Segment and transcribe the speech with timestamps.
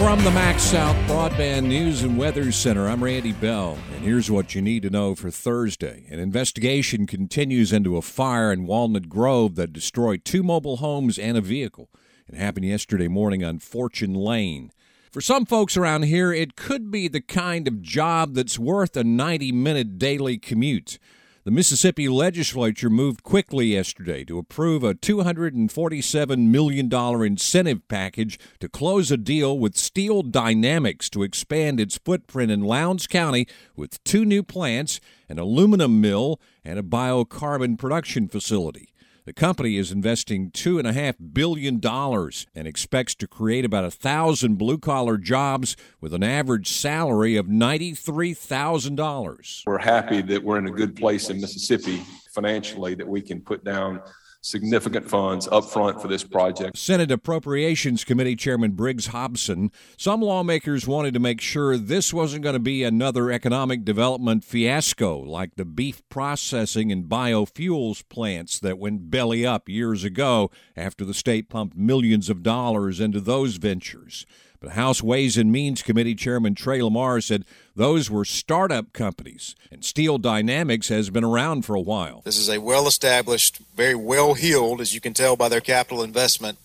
[0.00, 4.62] From the MaxxSouth Broadband News and Weather Center, I'm Randy Bell, and here's what you
[4.62, 6.06] need to know for Thursday.
[6.08, 11.36] An investigation continues into a fire in Walnut Grove that destroyed two mobile homes and
[11.36, 11.90] a vehicle.
[12.26, 14.72] It happened yesterday morning on Fortune Lane.
[15.12, 19.04] For some folks around here, it could be the kind of job that's worth a
[19.04, 20.98] 90 minute daily commute.
[21.42, 29.10] The Mississippi legislature moved quickly yesterday to approve a $247 million incentive package to close
[29.10, 34.42] a deal with Steel Dynamics to expand its footprint in Lowndes County with two new
[34.42, 38.92] plants, an aluminum mill, and a biocarbon production facility.
[39.26, 45.76] The company is investing $2.5 billion and expects to create about 1,000 blue collar jobs
[46.00, 49.62] with an average salary of $93,000.
[49.66, 52.02] We're happy that we're in a good place in Mississippi
[52.34, 54.00] financially that we can put down
[54.40, 56.76] significant funds up front for this project.
[56.76, 59.70] Senate Appropriations Committee Chairman Briggs Hopson.
[59.96, 65.18] Some lawmakers wanted to make sure this wasn't going to be another economic development fiasco
[65.18, 71.14] like the beef processing and biofuels plants that went belly up years ago after the
[71.14, 74.26] state pumped millions of dollars into those ventures.
[74.60, 79.82] But House Ways and Means Committee Chairman Trey Lamar said those were startup companies, and
[79.82, 82.20] Steel Dynamics has been around for a while.
[82.26, 86.02] This is a well established, very well heeled, as you can tell by their capital
[86.02, 86.58] investment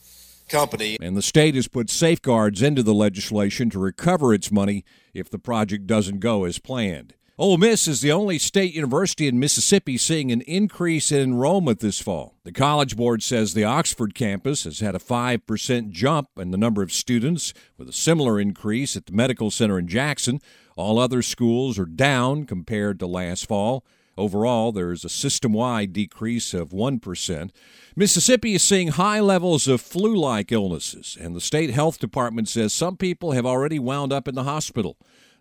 [0.50, 0.98] company.
[1.02, 5.40] And the state has put safeguards into the legislation to recover its money if the
[5.40, 7.14] project doesn't go as planned.
[7.38, 12.00] Ole Miss is the only state university in Mississippi seeing an increase in enrollment this
[12.00, 12.36] fall.
[12.45, 16.81] The College Board says the Oxford campus has had a 5% jump in the number
[16.81, 20.39] of students, with a similar increase at the Medical Center in Jackson.
[20.77, 23.83] All other schools are down compared to last fall.
[24.17, 27.49] Overall, there is a system wide decrease of 1%.
[27.97, 32.72] Mississippi is seeing high levels of flu like illnesses, and the state health department says
[32.72, 34.95] some people have already wound up in the hospital.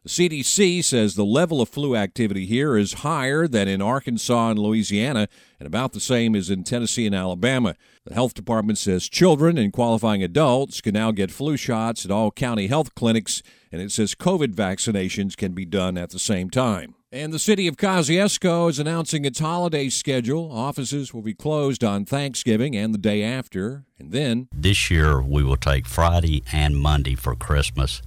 [0.05, 4.59] The CDC says the level of flu activity here is higher than in Arkansas and
[4.59, 5.29] Louisiana
[5.59, 7.75] and about the same as in Tennessee and Alabama.
[8.05, 12.31] The health department says children and qualifying adults can now get flu shots at all
[12.31, 16.97] county health clinics, and it says COVID vaccinations can be done at the same time.
[17.11, 20.53] And the city of Kosciusko is announcing its holiday schedule.
[20.53, 23.85] Offices will be closed on Thanksgiving and the day after.
[23.99, 24.49] And then.
[24.53, 28.03] This year we will take Friday and Monday for Christmas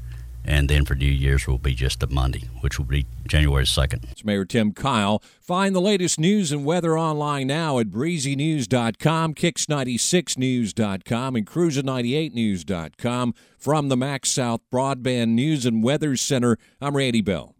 [0.47, 4.09] and then for New Year's will be just a Monday, which will be January 2nd.
[4.09, 5.21] It's Mayor Tim Kyle.
[5.41, 13.33] Find the latest news and weather online now at breezynews.com, kicks96news.com, and cruiser98news.com.
[13.57, 17.55] From the MaxxSouth Broadband News and Weather Center, I'm Randy Bell.